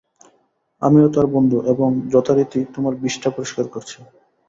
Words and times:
আমিও 0.81 1.07
তার 1.15 1.27
বন্ধু, 1.35 1.57
এবং 1.71 1.89
আমি 1.91 2.11
যথারীতি 2.13 2.59
তোমার 2.73 2.93
বিষ্ঠা 3.03 3.29
পরিষ্কার 3.35 3.65
করছি। 3.73 3.97